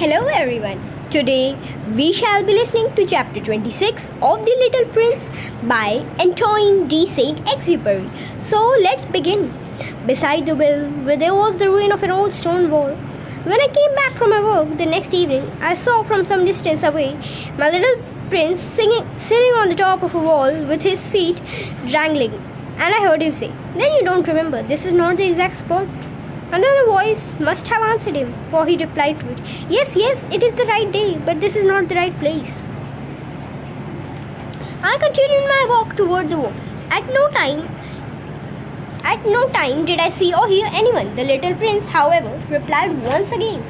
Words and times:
Hello 0.00 0.18
everyone. 0.34 0.78
Today 1.10 1.54
we 1.94 2.10
shall 2.10 2.42
be 2.42 2.54
listening 2.54 2.86
to 2.94 3.04
chapter 3.04 3.38
26 3.38 4.08
of 4.22 4.46
The 4.46 4.54
Little 4.60 4.86
Prince 4.94 5.28
by 5.64 6.02
Antoine 6.18 6.88
de 6.88 7.04
Saint-Exupéry. 7.04 8.08
So 8.38 8.60
let's 8.80 9.04
begin. 9.04 9.52
Beside 10.06 10.46
the 10.46 10.56
well, 10.56 10.88
where 11.04 11.18
there 11.18 11.34
was 11.34 11.58
the 11.58 11.68
ruin 11.68 11.92
of 11.92 12.02
an 12.02 12.10
old 12.10 12.32
stone 12.32 12.70
wall. 12.70 12.94
When 13.44 13.60
I 13.60 13.68
came 13.68 13.94
back 13.94 14.14
from 14.14 14.30
my 14.30 14.40
work 14.42 14.78
the 14.78 14.86
next 14.86 15.12
evening, 15.12 15.46
I 15.60 15.74
saw 15.74 16.02
from 16.02 16.24
some 16.24 16.46
distance 16.46 16.82
away 16.82 17.14
my 17.58 17.68
little 17.68 18.02
prince 18.30 18.58
singing, 18.58 19.04
sitting 19.18 19.52
on 19.64 19.68
the 19.68 19.74
top 19.74 20.02
of 20.02 20.14
a 20.14 20.18
wall 20.18 20.64
with 20.64 20.80
his 20.80 21.06
feet 21.06 21.42
dangling. 21.88 22.32
And 22.78 22.94
I 22.94 23.06
heard 23.06 23.20
him 23.20 23.34
say, 23.34 23.52
Then 23.76 23.92
you 23.92 24.04
don't 24.04 24.26
remember, 24.26 24.62
this 24.62 24.86
is 24.86 24.94
not 24.94 25.18
the 25.18 25.28
exact 25.28 25.56
spot. 25.56 25.86
And 26.52 26.62
then 26.64 26.78
a 26.82 26.90
voice 26.90 27.38
must 27.38 27.68
have 27.68 27.82
answered 27.82 28.16
him, 28.16 28.32
for 28.48 28.66
he 28.66 28.76
replied 28.76 29.20
to 29.20 29.30
it, 29.30 29.38
Yes, 29.68 29.94
yes, 29.96 30.26
it 30.32 30.42
is 30.42 30.54
the 30.54 30.64
right 30.64 30.90
day, 30.92 31.18
but 31.24 31.40
this 31.40 31.56
is 31.56 31.64
not 31.64 31.88
the 31.88 31.94
right 31.94 32.16
place. 32.18 32.70
I 34.82 34.96
continued 34.98 35.46
my 35.54 35.66
walk 35.68 35.96
toward 35.96 36.28
the 36.28 36.38
wall. 36.38 36.52
At 36.90 37.06
no 37.06 37.28
time 37.30 37.68
at 39.02 39.24
no 39.24 39.48
time 39.48 39.84
did 39.86 39.98
I 39.98 40.08
see 40.08 40.32
or 40.34 40.46
hear 40.48 40.68
anyone. 40.72 41.14
The 41.14 41.24
little 41.24 41.54
prince, 41.54 41.88
however, 41.88 42.38
replied 42.50 43.02
once 43.02 43.32
again, 43.32 43.64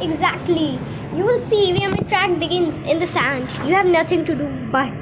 Exactly. 0.00 0.78
You 1.14 1.24
will 1.24 1.40
see 1.40 1.72
where 1.72 1.90
my 1.90 2.00
track 2.12 2.38
begins 2.38 2.80
in 2.82 2.98
the 2.98 3.06
sand. 3.06 3.48
You 3.66 3.74
have 3.74 3.86
nothing 3.86 4.24
to 4.24 4.34
do 4.34 4.48
but 4.70 4.92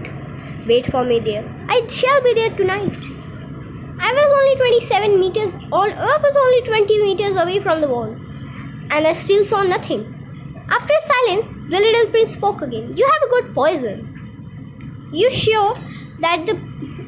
wait 0.66 0.86
for 0.86 1.04
me 1.04 1.18
there. 1.20 1.44
I 1.68 1.86
shall 1.88 2.22
be 2.22 2.34
there 2.34 2.56
tonight. 2.56 3.21
I 4.04 4.12
was 4.12 4.30
only 4.38 4.54
27 4.56 5.20
meters, 5.20 5.54
or 5.72 5.84
I 5.90 6.16
was 6.26 6.36
only 6.44 6.62
20 6.66 7.02
meters 7.02 7.36
away 7.40 7.60
from 7.60 7.80
the 7.80 7.88
wall, 7.88 8.10
and 8.90 9.06
I 9.06 9.12
still 9.12 9.46
saw 9.46 9.62
nothing. 9.62 10.02
After 10.68 10.94
silence, 11.04 11.56
the 11.70 11.78
little 11.78 12.10
prince 12.10 12.32
spoke 12.32 12.62
again. 12.62 12.96
You 12.96 13.06
have 13.12 13.22
a 13.28 13.30
good 13.30 13.54
poison. 13.54 15.10
You 15.12 15.30
sure 15.30 15.76
that 16.20 16.46
the 16.46 16.58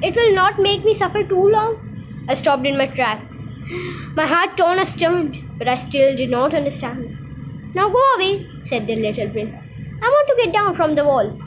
it 0.03 0.15
will 0.15 0.35
not 0.35 0.59
make 0.59 0.85
me 0.85 0.95
suffer 0.95 1.25
too 1.25 1.49
long? 1.49 2.25
I 2.29 2.35
stopped 2.35 2.67
in 2.67 2.79
my 2.79 2.87
tracks. 2.87 3.49
My 4.15 4.27
heart 4.27 4.57
torn 4.57 4.79
as 4.79 4.95
turned, 4.95 5.43
but 5.59 5.69
I 5.69 5.77
still 5.77 6.17
did 6.17 6.31
not 6.31 6.55
understand. 6.55 7.19
Now 7.75 7.89
go 7.89 8.03
away, 8.17 8.47
said 8.61 8.87
the 8.87 8.97
little 8.97 9.31
prince. 9.31 9.57
I 10.03 10.09
want 10.15 10.29
to 10.29 10.45
get 10.45 10.53
down 10.53 10.75
from 10.75 10.95
the 10.95 11.05
wall. 11.05 11.39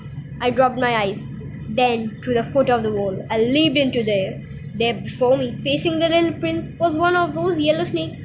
I 0.42 0.50
dropped 0.50 0.78
my 0.78 0.96
eyes. 1.04 1.36
Then, 1.70 2.20
to 2.22 2.34
the 2.34 2.44
foot 2.44 2.70
of 2.70 2.84
the 2.84 2.92
wall, 2.92 3.26
I 3.30 3.40
leaped 3.40 3.78
into 3.78 4.04
the 4.04 4.12
air. 4.14 4.44
There 4.78 4.94
before 4.94 5.38
me, 5.38 5.60
facing 5.64 6.00
the 6.00 6.10
little 6.10 6.40
prince, 6.40 6.76
was 6.80 6.98
one 6.98 7.16
of 7.16 7.34
those 7.36 7.60
yellow 7.60 7.84
snakes 7.84 8.24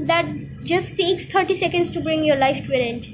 that 0.00 0.26
just 0.64 0.96
takes 0.96 1.26
30 1.26 1.54
seconds 1.54 1.90
to 1.92 2.00
bring 2.00 2.24
your 2.24 2.36
life 2.36 2.64
to 2.66 2.74
an 2.74 2.80
end. 2.80 3.04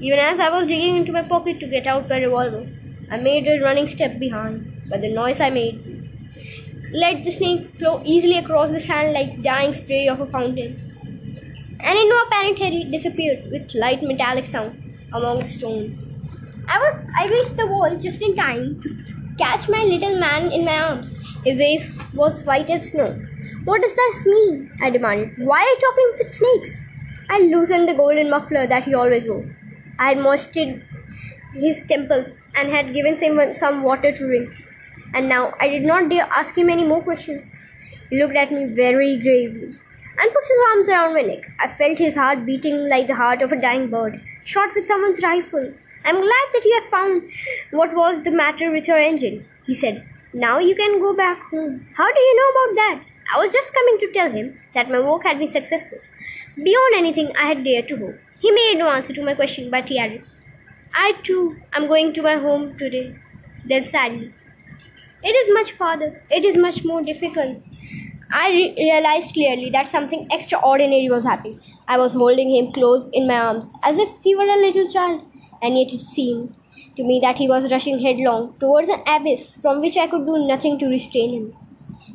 Even 0.00 0.18
as 0.18 0.40
I 0.40 0.50
was 0.50 0.66
digging 0.66 0.96
into 0.96 1.12
my 1.12 1.22
pocket 1.22 1.60
to 1.60 1.66
get 1.66 1.86
out 1.86 2.08
my 2.08 2.18
revolver, 2.18 2.68
I 3.10 3.16
made 3.16 3.48
a 3.48 3.60
running 3.62 3.88
step 3.88 4.18
behind, 4.18 4.82
but 4.88 5.00
the 5.00 5.14
noise 5.14 5.40
I 5.40 5.50
made 5.50 5.98
let 6.92 7.22
the 7.22 7.30
snake 7.30 7.68
flow 7.78 8.00
easily 8.04 8.38
across 8.38 8.70
the 8.70 8.80
sand 8.80 9.12
like 9.12 9.42
dying 9.42 9.74
spray 9.74 10.08
of 10.08 10.20
a 10.20 10.26
fountain. 10.26 10.84
And 11.80 11.98
in 11.98 12.08
no 12.08 12.22
apparent 12.22 12.58
hurry, 12.58 12.84
disappeared 12.84 13.50
with 13.50 13.74
light 13.74 14.02
metallic 14.02 14.46
sound 14.46 14.98
among 15.12 15.40
the 15.40 15.46
stones. 15.46 16.10
I 16.66 16.78
was 16.78 16.94
I 17.18 17.28
reached 17.28 17.56
the 17.56 17.66
wall 17.66 17.96
just 17.98 18.22
in 18.22 18.34
time 18.34 18.80
to 18.80 18.88
catch 19.38 19.68
my 19.68 19.84
little 19.84 20.18
man 20.18 20.50
in 20.50 20.64
my 20.64 20.78
arms. 20.78 21.14
His 21.48 21.58
face 21.58 22.12
was 22.12 22.44
white 22.44 22.68
as 22.68 22.90
snow. 22.90 23.18
What 23.64 23.80
does 23.80 23.94
this 23.94 24.26
mean? 24.26 24.70
I 24.82 24.90
demanded. 24.90 25.38
Why 25.38 25.60
are 25.60 25.70
you 25.70 25.78
talking 25.80 26.10
with 26.18 26.30
snakes? 26.30 26.76
I 27.30 27.38
loosened 27.40 27.88
the 27.88 27.94
golden 27.94 28.28
muffler 28.28 28.66
that 28.66 28.84
he 28.84 28.94
always 28.94 29.26
wore. 29.26 29.48
I 29.98 30.10
had 30.10 30.18
moistened 30.18 30.84
his 31.54 31.86
temples 31.86 32.34
and 32.54 32.70
had 32.70 32.92
given 32.92 33.16
him 33.16 33.54
some 33.54 33.82
water 33.82 34.12
to 34.12 34.26
drink. 34.26 34.54
And 35.14 35.26
now 35.26 35.54
I 35.58 35.68
did 35.68 35.84
not 35.84 36.10
dare 36.10 36.28
ask 36.30 36.58
him 36.58 36.68
any 36.68 36.84
more 36.84 37.02
questions. 37.02 37.58
He 38.10 38.18
looked 38.22 38.36
at 38.36 38.50
me 38.50 38.66
very 38.66 39.18
gravely 39.18 39.68
and 39.68 40.34
put 40.34 40.50
his 40.50 40.62
arms 40.72 40.88
around 40.90 41.14
my 41.14 41.22
neck. 41.22 41.50
I 41.60 41.66
felt 41.66 41.96
his 41.96 42.14
heart 42.14 42.44
beating 42.44 42.90
like 42.90 43.06
the 43.06 43.14
heart 43.14 43.40
of 43.40 43.52
a 43.52 43.60
dying 43.60 43.88
bird, 43.88 44.20
shot 44.44 44.74
with 44.74 44.86
someone's 44.86 45.22
rifle. 45.22 45.72
I'm 46.04 46.20
glad 46.20 46.46
that 46.52 46.64
you 46.66 46.78
have 46.82 46.90
found 46.90 47.30
what 47.70 47.96
was 47.96 48.22
the 48.22 48.32
matter 48.32 48.70
with 48.70 48.86
your 48.86 48.98
engine, 48.98 49.46
he 49.64 49.72
said. 49.72 50.06
Now 50.40 50.58
you 50.58 50.74
can 50.74 51.00
go 51.00 51.14
back 51.14 51.42
home. 51.50 51.86
How 51.96 52.06
do 52.12 52.20
you 52.20 52.36
know 52.36 52.50
about 52.54 52.74
that? 52.76 53.02
I 53.34 53.38
was 53.38 53.52
just 53.52 53.74
coming 53.74 53.98
to 54.00 54.12
tell 54.12 54.30
him 54.30 54.58
that 54.74 54.90
my 54.90 55.00
work 55.00 55.24
had 55.24 55.38
been 55.38 55.50
successful, 55.50 55.98
beyond 56.62 56.94
anything 56.96 57.32
I 57.36 57.48
had 57.48 57.64
dared 57.64 57.88
to 57.88 57.96
hope. 57.98 58.20
He 58.40 58.50
made 58.50 58.78
no 58.78 58.88
answer 58.90 59.12
to 59.14 59.24
my 59.24 59.34
question, 59.34 59.70
but 59.70 59.88
he 59.88 59.98
added, 59.98 60.26
I 60.94 61.14
too 61.24 61.58
am 61.74 61.88
going 61.88 62.12
to 62.14 62.22
my 62.22 62.36
home 62.36 62.76
today. 62.78 63.16
Then 63.64 63.84
sadly, 63.84 64.32
it 65.22 65.36
is 65.42 65.54
much 65.54 65.72
farther, 65.72 66.22
it 66.30 66.44
is 66.44 66.56
much 66.56 66.84
more 66.84 67.02
difficult. 67.02 67.58
I 68.32 68.50
re- 68.50 68.74
realized 68.78 69.34
clearly 69.34 69.70
that 69.72 69.88
something 69.88 70.28
extraordinary 70.30 71.08
was 71.10 71.24
happening. 71.24 71.60
I 71.88 71.98
was 71.98 72.14
holding 72.14 72.54
him 72.54 72.72
close 72.72 73.08
in 73.12 73.26
my 73.26 73.38
arms, 73.40 73.72
as 73.84 73.98
if 73.98 74.08
he 74.22 74.34
were 74.36 74.48
a 74.48 74.56
little 74.66 74.88
child, 74.88 75.22
and 75.62 75.78
yet 75.78 75.92
it 75.92 76.00
seemed 76.00 76.54
to 76.98 77.04
me 77.04 77.20
that 77.22 77.38
he 77.38 77.48
was 77.48 77.72
rushing 77.72 78.00
headlong 78.00 78.54
towards 78.60 78.90
an 78.90 79.02
abyss 79.06 79.56
from 79.62 79.80
which 79.80 79.96
I 79.96 80.08
could 80.08 80.26
do 80.26 80.38
nothing 80.46 80.78
to 80.80 80.88
restrain 80.88 81.32
him. 81.34 81.54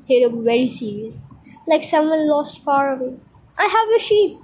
He 0.08 0.24
looked 0.26 0.44
very 0.46 0.68
serious, 0.68 1.26
like 1.68 1.84
someone 1.84 2.28
lost 2.30 2.62
far 2.64 2.94
away. 2.94 3.20
I 3.58 3.64
have 3.76 3.90
the 3.94 4.00
sheep. 4.00 4.38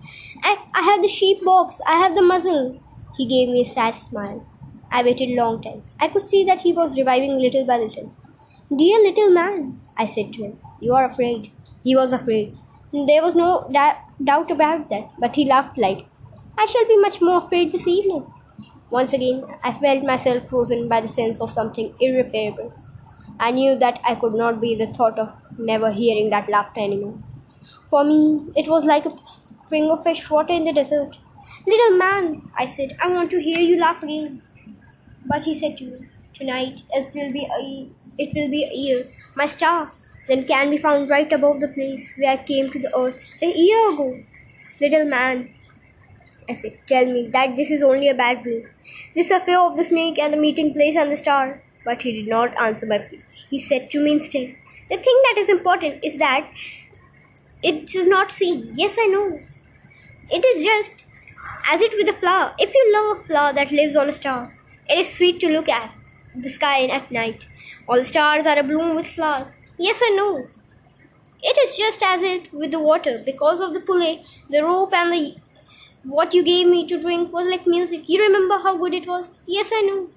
I, 0.43 0.57
I 0.75 0.81
have 0.81 1.01
the 1.01 1.07
sheep 1.07 1.43
box. 1.43 1.79
I 1.87 1.97
have 1.99 2.15
the 2.15 2.21
muzzle. 2.21 2.79
He 3.17 3.25
gave 3.27 3.49
me 3.49 3.61
a 3.61 3.65
sad 3.65 3.95
smile. 3.95 4.45
I 4.91 5.03
waited 5.03 5.29
a 5.29 5.35
long 5.35 5.61
time. 5.61 5.83
I 5.99 6.07
could 6.09 6.21
see 6.23 6.43
that 6.45 6.61
he 6.61 6.73
was 6.73 6.97
reviving 6.97 7.37
little 7.37 7.65
by 7.65 7.77
little. 7.77 8.13
Dear 8.75 8.99
little 9.01 9.31
man, 9.31 9.81
I 9.97 10.05
said 10.05 10.33
to 10.33 10.43
him, 10.43 10.59
you 10.79 10.93
are 10.95 11.05
afraid. 11.05 11.51
He 11.83 11.95
was 11.95 12.13
afraid. 12.13 12.57
There 12.93 13.21
was 13.23 13.35
no 13.35 13.67
da- 13.71 13.97
doubt 14.23 14.51
about 14.51 14.89
that, 14.89 15.09
but 15.19 15.35
he 15.35 15.45
laughed 15.45 15.77
like, 15.77 16.07
I 16.57 16.65
shall 16.65 16.87
be 16.87 16.97
much 16.97 17.21
more 17.21 17.37
afraid 17.43 17.71
this 17.71 17.87
evening. 17.87 18.25
Once 18.91 19.13
again, 19.13 19.43
I 19.63 19.71
felt 19.73 20.03
myself 20.03 20.43
frozen 20.49 20.87
by 20.89 21.01
the 21.01 21.07
sense 21.07 21.39
of 21.39 21.51
something 21.51 21.93
irreparable. 21.99 22.73
I 23.39 23.51
knew 23.51 23.77
that 23.79 23.99
I 24.05 24.15
could 24.15 24.33
not 24.33 24.61
bear 24.61 24.77
the 24.77 24.93
thought 24.93 25.19
of 25.19 25.31
never 25.57 25.91
hearing 25.91 26.29
that 26.31 26.49
laughter 26.49 26.81
anymore. 26.81 27.19
For 27.89 28.03
me, 28.03 28.51
it 28.55 28.69
was 28.69 28.85
like 28.85 29.05
a 29.05 29.11
spring 29.17 29.89
of 29.91 30.03
fresh 30.03 30.29
water 30.29 30.53
in 30.53 30.65
the 30.65 30.73
desert. 30.73 31.17
Little 31.67 31.97
man, 31.97 32.43
I 32.57 32.65
said, 32.65 32.97
I 33.01 33.09
want 33.09 33.31
to 33.31 33.41
hear 33.41 33.59
you 33.59 33.79
laugh 33.79 34.03
again. 34.03 34.41
But 35.25 35.45
he 35.45 35.57
said 35.57 35.77
to 35.77 35.85
me, 35.85 36.07
Tonight 36.33 36.81
it 36.91 37.13
will 37.15 37.31
be 37.31 37.45
a 37.45 37.89
it 38.17 38.33
will 38.35 38.49
be 38.49 38.63
a 38.65 38.75
year. 38.75 39.05
My 39.35 39.45
star 39.47 39.91
then 40.27 40.45
can 40.45 40.69
be 40.69 40.77
found 40.77 41.09
right 41.09 41.31
above 41.31 41.61
the 41.61 41.69
place 41.69 42.15
where 42.17 42.31
I 42.31 42.37
came 42.43 42.69
to 42.71 42.79
the 42.79 42.95
earth 42.97 43.31
a 43.41 43.47
year 43.47 43.93
ago. 43.93 44.21
Little 44.81 45.05
man, 45.05 45.53
I 46.49 46.53
said, 46.53 46.79
tell 46.87 47.05
me 47.05 47.27
that 47.29 47.55
this 47.55 47.71
is 47.71 47.83
only 47.83 48.09
a 48.09 48.13
bad 48.15 48.43
dream. 48.43 48.67
This 49.15 49.31
affair 49.31 49.59
of 49.59 49.77
the 49.77 49.83
snake 49.85 50.19
and 50.19 50.33
the 50.33 50.37
meeting 50.37 50.73
place 50.73 50.95
and 50.95 51.11
the 51.11 51.17
star. 51.17 51.61
But 51.85 52.01
he 52.01 52.11
did 52.11 52.27
not 52.27 52.59
answer 52.61 52.85
my 52.85 52.97
plea. 52.99 53.21
He 53.49 53.59
said 53.59 53.89
to 53.91 53.99
me 54.03 54.11
instead, 54.13 54.55
The 54.89 54.97
thing 54.97 55.21
that 55.27 55.35
is 55.37 55.49
important 55.49 56.03
is 56.03 56.17
that 56.17 56.49
it 57.63 57.93
is 57.95 58.07
not 58.07 58.31
seen. 58.31 58.73
Yes, 58.75 58.95
I 58.99 59.05
know. 59.07 59.39
It 60.31 60.45
is 60.45 60.63
just 60.63 61.05
as 61.71 61.81
it 61.81 61.93
with 61.97 62.09
a 62.09 62.13
flower. 62.19 62.53
If 62.59 62.73
you 62.73 62.93
love 62.93 63.17
a 63.19 63.23
flower 63.23 63.53
that 63.53 63.71
lives 63.71 63.95
on 63.95 64.09
a 64.09 64.13
star, 64.13 64.53
it 64.89 64.99
is 64.99 65.13
sweet 65.13 65.39
to 65.41 65.49
look 65.49 65.69
at 65.69 65.91
the 66.35 66.49
sky 66.49 66.85
at 66.87 67.11
night. 67.11 67.43
All 67.87 67.97
the 67.97 68.05
stars 68.05 68.45
are 68.45 68.55
abloom 68.57 68.95
with 68.95 69.07
flowers. 69.07 69.55
Yes, 69.77 70.01
I 70.03 70.11
know. 70.15 70.47
It 71.43 71.57
is 71.59 71.77
just 71.77 72.03
as 72.03 72.21
it 72.23 72.53
with 72.53 72.71
the 72.71 72.79
water, 72.79 73.21
because 73.25 73.61
of 73.61 73.73
the 73.73 73.81
pulley, 73.81 74.23
the 74.49 74.63
rope, 74.63 74.93
and 74.93 75.11
the 75.13 75.35
what 76.03 76.33
you 76.33 76.43
gave 76.43 76.67
me 76.67 76.87
to 76.87 76.99
drink 76.99 77.31
was 77.33 77.47
like 77.47 77.67
music. 77.67 78.07
You 78.09 78.21
remember 78.23 78.57
how 78.59 78.77
good 78.77 78.93
it 78.93 79.07
was? 79.07 79.31
Yes, 79.45 79.69
I 79.73 79.81
know. 79.81 80.09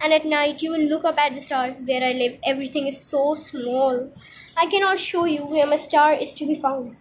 And 0.00 0.12
at 0.12 0.26
night, 0.26 0.62
you 0.62 0.70
will 0.72 0.86
look 0.88 1.04
up 1.04 1.18
at 1.18 1.34
the 1.34 1.40
stars 1.40 1.78
where 1.80 2.02
I 2.02 2.12
live. 2.12 2.38
Everything 2.44 2.86
is 2.86 3.00
so 3.00 3.34
small. 3.34 4.10
I 4.56 4.66
cannot 4.66 4.98
show 4.98 5.24
you 5.24 5.44
where 5.46 5.66
my 5.66 5.76
star 5.76 6.12
is 6.14 6.34
to 6.34 6.46
be 6.46 6.54
found. 6.60 6.96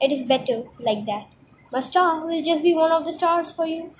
It 0.00 0.12
is 0.12 0.22
better 0.22 0.64
like 0.78 1.06
that. 1.06 1.26
My 1.72 1.80
star 1.80 2.26
will 2.26 2.42
just 2.42 2.62
be 2.62 2.74
one 2.74 2.92
of 2.92 3.04
the 3.04 3.12
stars 3.12 3.50
for 3.52 3.66
you. 3.66 3.94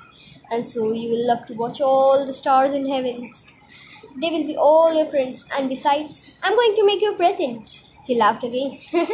And 0.50 0.64
so 0.64 0.92
you 0.92 1.10
will 1.10 1.26
love 1.26 1.46
to 1.46 1.54
watch 1.54 1.80
all 1.80 2.24
the 2.26 2.32
stars 2.32 2.72
in 2.72 2.88
heavens. 2.88 3.52
They 4.16 4.30
will 4.30 4.46
be 4.46 4.56
all 4.56 4.94
your 4.94 5.06
friends. 5.06 5.46
And 5.56 5.68
besides, 5.68 6.30
I'm 6.42 6.54
going 6.56 6.74
to 6.76 6.86
make 6.86 7.02
you 7.02 7.12
a 7.14 7.16
present. 7.16 7.84
He 8.04 8.16
laughed 8.16 8.44
again. 8.44 8.80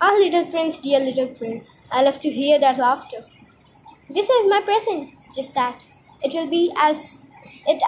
Ah, 0.00 0.12
little 0.18 0.46
prince, 0.46 0.78
dear 0.78 1.00
little 1.00 1.26
prince, 1.28 1.82
I 1.90 2.02
love 2.02 2.20
to 2.20 2.30
hear 2.30 2.58
that 2.60 2.78
laughter. 2.78 3.22
This 4.10 4.28
is 4.28 4.50
my 4.50 4.60
present, 4.62 5.10
just 5.34 5.54
that. 5.54 5.80
It 6.22 6.34
will 6.34 6.48
be 6.50 6.72
as 6.78 7.26
it 7.66 7.82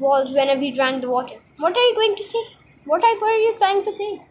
was 0.00 0.32
when 0.32 0.58
we 0.60 0.72
drank 0.72 1.02
the 1.02 1.10
water. 1.10 1.36
What 1.58 1.76
are 1.76 1.86
you 1.88 1.94
going 1.96 2.16
to 2.16 2.24
say? 2.24 2.44
What 2.86 3.04
are 3.04 3.38
you 3.46 3.54
trying 3.58 3.84
to 3.84 3.92
say? 3.92 4.22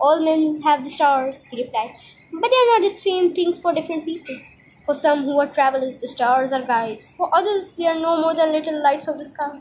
All 0.00 0.20
men 0.24 0.62
have 0.62 0.84
the 0.84 0.90
stars, 0.90 1.46
he 1.46 1.62
replied, 1.64 1.94
but 2.32 2.50
they 2.50 2.56
are 2.64 2.80
not 2.80 2.82
the 2.90 2.96
same 2.98 3.34
things 3.34 3.60
for 3.60 3.74
different 3.74 4.04
people. 4.06 4.40
For 4.86 4.94
some 4.94 5.24
who 5.24 5.40
are 5.40 5.46
travelers, 5.48 5.96
the 5.98 6.08
stars 6.08 6.52
are 6.52 6.62
guides. 6.62 7.12
For 7.12 7.30
others, 7.34 7.70
they 7.78 7.86
are 7.88 7.94
no 8.00 8.20
more 8.22 8.34
than 8.34 8.52
little 8.52 8.82
lights 8.82 9.08
of 9.08 9.18
the 9.18 9.24
sky. 9.24 9.60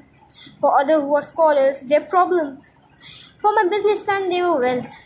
For 0.61 0.79
others 0.79 1.01
who 1.03 1.15
are 1.15 1.23
scholars, 1.23 1.81
they 1.81 1.95
are 1.97 2.01
problems. 2.15 2.77
For 3.39 3.53
my 3.53 3.67
businessman, 3.69 4.29
they 4.29 4.41
were 4.41 4.59
wealth. 4.59 5.01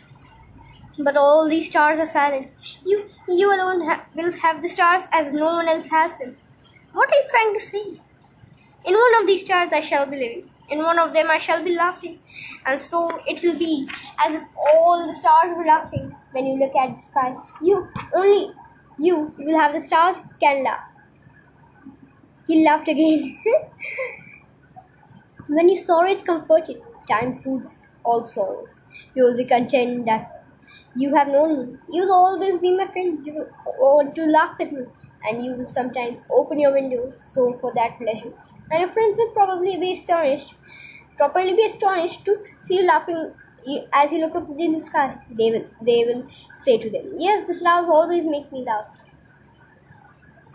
But 1.04 1.16
all 1.16 1.48
these 1.48 1.66
stars 1.66 1.98
are 1.98 2.06
silent. 2.06 2.48
You, 2.84 3.08
you 3.28 3.52
alone 3.54 3.88
ha- 3.88 4.04
will 4.14 4.32
have 4.32 4.62
the 4.62 4.68
stars 4.68 5.04
as 5.12 5.32
no 5.32 5.46
one 5.54 5.68
else 5.68 5.88
has 5.88 6.16
them. 6.18 6.36
What 6.92 7.08
are 7.08 7.14
you 7.22 7.28
trying 7.30 7.54
to 7.54 7.60
say? 7.60 8.00
In 8.84 8.94
one 8.94 9.14
of 9.20 9.26
these 9.26 9.42
stars 9.42 9.72
I 9.72 9.80
shall 9.80 10.06
be 10.06 10.16
living. 10.16 10.50
In 10.70 10.78
one 10.80 10.98
of 10.98 11.12
them 11.14 11.30
I 11.30 11.38
shall 11.38 11.62
be 11.64 11.74
laughing. 11.74 12.18
And 12.66 12.78
so 12.80 13.20
it 13.26 13.42
will 13.42 13.58
be 13.58 13.88
as 14.26 14.34
if 14.34 14.42
all 14.56 15.06
the 15.06 15.14
stars 15.14 15.52
were 15.56 15.64
laughing 15.64 16.14
when 16.32 16.46
you 16.46 16.58
look 16.58 16.76
at 16.76 16.96
the 16.96 17.02
sky. 17.02 17.34
You, 17.62 17.88
only 18.14 18.52
you, 18.98 19.34
will 19.38 19.58
have 19.58 19.72
the 19.72 19.80
stars 19.80 20.16
can 20.40 20.64
laugh. 20.64 20.84
He 22.46 22.62
laughed 22.64 22.88
again. 22.88 23.38
when 25.48 25.68
your 25.68 25.78
sorrow 25.78 26.10
is 26.10 26.22
comforted, 26.22 26.80
time 27.08 27.34
soothes 27.34 27.82
all 28.04 28.24
sorrows. 28.24 28.80
You 29.14 29.24
will 29.24 29.36
be 29.36 29.44
content 29.44 30.06
that 30.06 30.39
you 30.94 31.14
have 31.14 31.28
known 31.28 31.58
me. 31.58 31.78
You 31.90 32.02
will 32.02 32.12
always 32.12 32.56
be 32.58 32.76
my 32.76 32.86
friend. 32.92 33.24
You 33.26 33.34
will 33.34 33.50
want 33.78 34.14
to 34.16 34.24
laugh 34.26 34.56
with 34.58 34.72
me. 34.72 34.86
And 35.24 35.44
you 35.44 35.54
will 35.54 35.66
sometimes 35.66 36.24
open 36.30 36.58
your 36.58 36.72
windows 36.72 37.20
so 37.22 37.58
for 37.60 37.72
that 37.74 37.98
pleasure. 37.98 38.32
And 38.70 38.80
your 38.80 38.88
friends 38.90 39.16
will 39.16 39.30
probably 39.32 39.76
be 39.76 39.92
astonished, 39.92 40.54
properly 41.16 41.54
be 41.54 41.66
astonished 41.66 42.24
to 42.24 42.36
see 42.58 42.78
you 42.78 42.86
laughing 42.86 43.34
as 43.92 44.12
you 44.12 44.20
look 44.20 44.34
up 44.34 44.48
in 44.58 44.72
the 44.72 44.80
sky. 44.80 45.16
They 45.30 45.50
will, 45.50 45.66
they 45.82 46.04
will 46.04 46.26
say 46.56 46.78
to 46.78 46.90
them, 46.90 47.14
Yes, 47.18 47.46
the 47.46 47.54
stars 47.54 47.88
always 47.88 48.26
make 48.26 48.50
me 48.52 48.64
laugh. 48.64 48.86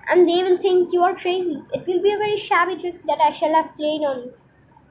And 0.08 0.28
they 0.30 0.42
will 0.44 0.58
think 0.58 0.94
you 0.94 1.04
are 1.04 1.16
crazy. 1.16 1.62
It 1.74 1.86
will 1.88 2.02
be 2.02 2.14
a 2.14 2.18
very 2.18 2.38
shabby 2.38 2.78
trick 2.78 3.04
that 3.08 3.20
I 3.20 3.32
shall 3.32 3.54
have 3.54 3.76
played 3.76 4.04
on 4.04 4.24
you. 4.26 4.34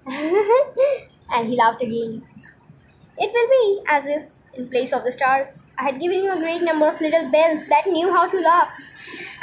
and 1.31 1.49
he 1.49 1.57
laughed 1.57 1.83
again. 1.83 2.23
It 3.19 3.33
will 3.33 3.49
be 3.51 3.83
as 3.89 4.07
if, 4.07 4.34
in 4.57 4.69
place 4.69 4.93
of 4.93 5.05
the 5.05 5.13
stars, 5.13 5.49
I 5.79 5.85
had 5.85 6.01
given 6.01 6.19
you 6.25 6.33
a 6.33 6.37
great 6.39 6.63
number 6.63 6.89
of 6.89 7.01
little 7.01 7.31
bells 7.31 7.67
that 7.69 7.87
knew 7.87 8.13
how 8.13 8.29
to 8.31 8.41
laugh. 8.41 8.71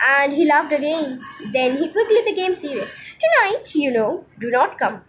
And 0.08 0.34
he 0.34 0.46
laughed 0.46 0.72
again. 0.74 1.22
Then 1.54 1.78
he 1.78 1.90
quickly 1.90 2.22
became 2.26 2.56
serious. 2.56 2.90
Tonight, 3.20 3.76
you 3.76 3.92
know, 3.92 4.26
do 4.40 4.50
not 4.50 4.78
come. 4.80 5.02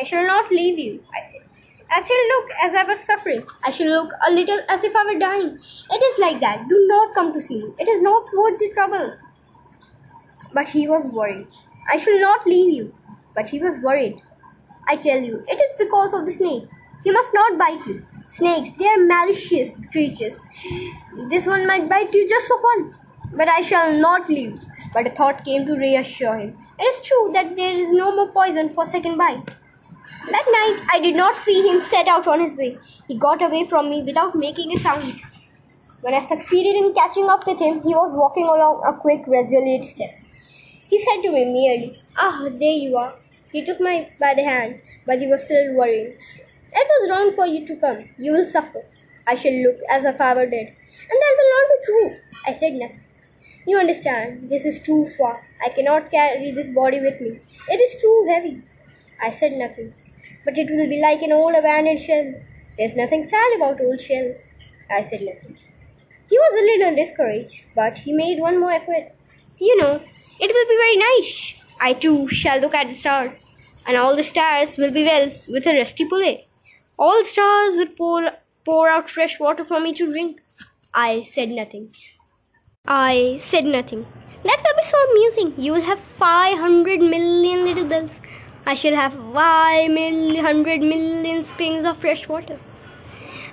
I 0.00 0.04
shall 0.04 0.26
not 0.26 0.50
leave 0.50 0.78
you, 0.78 1.04
I 1.14 1.30
said. 1.30 1.46
I 1.92 2.02
shall 2.02 2.26
look 2.28 2.50
as 2.64 2.74
I 2.74 2.84
was 2.84 3.00
suffering. 3.00 3.44
I 3.64 3.70
shall 3.70 3.88
look 3.88 4.12
a 4.26 4.30
little 4.32 4.60
as 4.68 4.84
if 4.84 4.94
I 4.96 5.04
were 5.04 5.18
dying. 5.18 5.58
It 5.90 6.02
is 6.10 6.18
like 6.18 6.40
that. 6.40 6.68
Do 6.68 6.84
not 6.88 7.14
come 7.14 7.32
to 7.34 7.40
see 7.40 7.62
me. 7.64 7.74
It 7.78 7.88
is 7.88 8.00
not 8.02 8.26
worth 8.36 8.58
the 8.58 8.70
trouble. 8.74 9.16
But 10.52 10.68
he 10.68 10.86
was 10.88 11.06
worried. 11.06 11.48
I 11.90 11.96
shall 11.96 12.20
not 12.20 12.46
leave 12.46 12.72
you. 12.72 12.94
But 13.34 13.48
he 13.48 13.58
was 13.58 13.78
worried. 13.80 14.22
I 14.88 14.96
tell 14.96 15.20
you, 15.20 15.44
it 15.48 15.60
is 15.60 15.74
because 15.78 16.14
of 16.14 16.26
the 16.26 16.32
snake. 16.32 16.68
He 17.04 17.10
must 17.10 17.34
not 17.34 17.58
bite 17.58 17.86
you. 17.86 18.04
Snakes, 18.30 18.70
they 18.78 18.86
are 18.86 18.98
malicious 19.04 19.72
creatures. 19.92 20.38
This 21.28 21.46
one 21.46 21.66
might 21.66 21.88
bite 21.88 22.12
you 22.14 22.28
just 22.28 22.46
for 22.48 22.60
fun. 22.62 22.94
But 23.34 23.48
I 23.48 23.60
shall 23.60 23.92
not 23.92 24.28
leave. 24.28 24.58
But 24.94 25.06
a 25.06 25.10
thought 25.10 25.44
came 25.44 25.66
to 25.66 25.74
reassure 25.74 26.38
him. 26.38 26.58
It 26.78 26.84
is 26.84 27.02
true 27.02 27.30
that 27.34 27.56
there 27.56 27.72
is 27.72 27.92
no 27.92 28.14
more 28.14 28.28
poison 28.32 28.68
for 28.70 28.86
second 28.86 29.18
bite. 29.18 29.44
That 30.30 30.46
night 30.56 30.86
I 30.92 31.00
did 31.00 31.16
not 31.16 31.36
see 31.36 31.68
him 31.68 31.80
set 31.80 32.08
out 32.08 32.26
on 32.26 32.40
his 32.40 32.54
way. 32.56 32.78
He 33.08 33.18
got 33.18 33.42
away 33.42 33.66
from 33.68 33.90
me 33.90 34.02
without 34.02 34.34
making 34.34 34.72
a 34.72 34.78
sound. 34.78 35.20
When 36.02 36.14
I 36.14 36.20
succeeded 36.20 36.76
in 36.76 36.94
catching 36.94 37.28
up 37.28 37.46
with 37.46 37.58
him, 37.60 37.82
he 37.82 37.94
was 37.94 38.16
walking 38.16 38.44
along 38.46 38.82
a 38.86 38.92
quick, 38.94 39.22
resolute 39.26 39.84
step. 39.84 40.10
He 40.88 40.98
said 40.98 41.22
to 41.22 41.32
me 41.32 41.44
merely, 41.46 42.02
Ah, 42.16 42.48
there 42.50 42.78
you 42.84 42.96
are. 42.96 43.14
He 43.52 43.64
took 43.64 43.80
me 43.80 44.08
by 44.20 44.34
the 44.34 44.44
hand, 44.44 44.80
but 45.06 45.20
he 45.20 45.26
was 45.26 45.44
still 45.44 45.74
worrying. 45.74 46.14
It 46.72 46.86
was 46.88 47.10
wrong 47.10 47.34
for 47.34 47.46
you 47.46 47.66
to 47.66 47.76
come. 47.76 48.08
You 48.18 48.32
will 48.32 48.46
suffer. 48.46 48.84
I 49.26 49.34
shall 49.36 49.52
look 49.52 49.78
as 49.90 50.04
if 50.04 50.20
I 50.20 50.34
were 50.34 50.46
dead. 50.46 50.68
And 51.10 51.20
that 51.22 51.36
will 51.38 51.50
not 51.56 51.70
be 51.70 51.86
true. 51.86 52.16
I 52.46 52.54
said 52.54 52.74
nothing. 52.74 53.00
You 53.66 53.78
understand, 53.78 54.50
this 54.50 54.64
is 54.64 54.80
too 54.80 55.10
far. 55.18 55.42
I 55.64 55.70
cannot 55.70 56.10
carry 56.10 56.50
this 56.52 56.68
body 56.74 57.00
with 57.00 57.20
me. 57.20 57.40
It 57.68 57.80
is 57.80 58.00
too 58.00 58.26
heavy. 58.28 58.62
I 59.22 59.30
said 59.30 59.52
nothing. 59.52 59.94
But 60.44 60.58
it 60.58 60.70
will 60.70 60.88
be 60.88 61.00
like 61.00 61.22
an 61.22 61.32
old 61.32 61.54
abandoned 61.54 62.00
shell. 62.00 62.34
There's 62.78 62.96
nothing 62.96 63.24
sad 63.24 63.56
about 63.56 63.80
old 63.80 64.00
shells. 64.00 64.36
I 64.90 65.02
said 65.02 65.22
nothing. 65.22 65.58
He 66.30 66.38
was 66.38 66.54
a 66.60 66.64
little 66.64 66.96
discouraged, 66.96 67.64
but 67.76 67.98
he 67.98 68.12
made 68.12 68.40
one 68.40 68.60
more 68.60 68.72
effort. 68.72 69.12
You 69.60 69.76
know, 69.78 70.02
it 70.40 70.52
will 70.52 70.68
be 70.68 70.76
very 70.76 70.96
nice. 70.96 71.54
I 71.80 71.94
too 71.94 72.28
shall 72.28 72.60
look 72.60 72.74
at 72.74 72.88
the 72.88 72.94
stars, 72.94 73.42
and 73.86 73.96
all 73.96 74.16
the 74.16 74.22
stars 74.22 74.76
will 74.78 74.92
be 74.92 75.04
wells 75.04 75.48
with 75.52 75.66
a 75.66 75.76
rusty 75.78 76.06
pulley. 76.06 76.49
All 77.00 77.24
stars 77.24 77.76
would 77.76 77.96
pour, 77.96 78.30
pour 78.64 78.88
out 78.88 79.08
fresh 79.08 79.40
water 79.40 79.64
for 79.64 79.80
me 79.80 79.94
to 79.94 80.12
drink. 80.12 80.40
I 80.92 81.22
said 81.22 81.48
nothing. 81.48 81.94
I 82.86 83.36
said 83.38 83.64
nothing. 83.64 84.04
That 84.44 84.62
will 84.64 84.76
be 84.76 84.84
so 84.84 84.98
amusing. 85.10 85.54
You 85.56 85.72
will 85.72 85.80
have 85.80 85.98
500 85.98 87.00
million 87.00 87.64
little 87.64 87.86
bells. 87.86 88.20
I 88.66 88.74
shall 88.74 88.94
have 88.94 89.14
500 89.14 90.80
million 90.80 91.42
springs 91.42 91.86
of 91.86 91.96
fresh 91.96 92.28
water. 92.28 92.58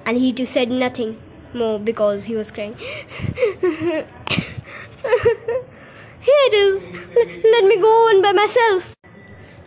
And 0.05 0.17
he 0.17 0.33
too 0.33 0.43
said 0.45 0.69
nothing 0.69 1.17
more 1.53 1.79
because 1.79 2.25
he 2.25 2.35
was 2.35 2.51
crying. 2.51 2.75
Here 2.75 4.05
it 6.49 6.53
is. 6.53 6.83
L- 6.83 7.51
let 7.51 7.63
me 7.63 7.77
go 7.79 7.93
on 8.09 8.21
by 8.21 8.33
myself. 8.33 8.96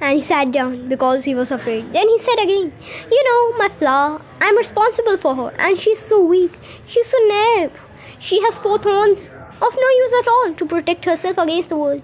And 0.00 0.14
he 0.16 0.20
sat 0.20 0.50
down 0.50 0.88
because 0.88 1.24
he 1.24 1.34
was 1.34 1.50
afraid. 1.50 1.92
Then 1.92 2.08
he 2.08 2.18
said 2.18 2.38
again, 2.42 2.72
You 3.10 3.24
know, 3.24 3.58
my 3.58 3.68
flower, 3.68 4.20
I'm 4.40 4.56
responsible 4.56 5.18
for 5.18 5.34
her, 5.34 5.52
and 5.58 5.76
she's 5.76 5.98
so 5.98 6.24
weak. 6.24 6.52
She's 6.86 7.06
so 7.06 7.18
naive. 7.28 7.72
She 8.18 8.40
has 8.42 8.58
four 8.58 8.78
thorns 8.78 9.26
of 9.28 9.76
no 9.82 9.88
use 9.98 10.14
at 10.20 10.28
all 10.28 10.54
to 10.54 10.66
protect 10.66 11.04
herself 11.04 11.38
against 11.38 11.68
the 11.68 11.76
world. 11.76 12.02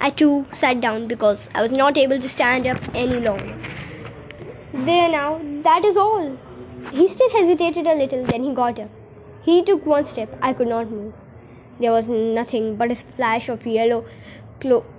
I 0.00 0.10
too 0.10 0.46
sat 0.52 0.80
down 0.80 1.06
because 1.08 1.50
I 1.54 1.62
was 1.62 1.72
not 1.72 1.98
able 1.98 2.20
to 2.20 2.28
stand 2.28 2.66
up 2.66 2.78
any 2.94 3.20
longer. 3.20 3.56
There 4.72 5.08
now, 5.10 5.40
that 5.64 5.84
is 5.84 5.96
all. 5.96 6.36
He 6.92 7.08
still 7.08 7.30
hesitated 7.30 7.86
a 7.86 7.94
little, 7.94 8.24
then 8.24 8.44
he 8.44 8.54
got 8.54 8.78
up. 8.78 8.90
He 9.42 9.62
took 9.62 9.84
one 9.84 10.04
step. 10.04 10.38
I 10.40 10.52
could 10.52 10.68
not 10.68 10.90
move. 10.90 11.14
There 11.80 11.92
was 11.92 12.08
nothing 12.08 12.76
but 12.76 12.90
a 12.90 12.94
splash 12.94 13.48
of 13.48 13.66
yellow 13.66 14.04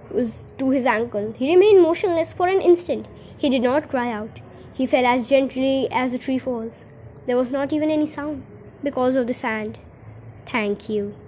clothes 0.09 0.39
to 0.57 0.69
his 0.71 0.85
ankle. 0.85 1.33
He 1.37 1.53
remained 1.53 1.81
motionless 1.81 2.33
for 2.33 2.47
an 2.47 2.61
instant. 2.61 3.07
He 3.37 3.49
did 3.49 3.61
not 3.61 3.89
cry 3.89 4.11
out. 4.11 4.41
He 4.73 4.87
fell 4.87 5.05
as 5.05 5.29
gently 5.29 5.87
as 5.91 6.13
a 6.13 6.19
tree 6.19 6.39
falls. 6.39 6.85
There 7.27 7.37
was 7.37 7.51
not 7.51 7.73
even 7.73 7.91
any 7.91 8.07
sound 8.07 8.43
because 8.83 9.15
of 9.15 9.27
the 9.27 9.33
sand. 9.33 9.79
Thank 10.45 10.89
you. 10.89 11.19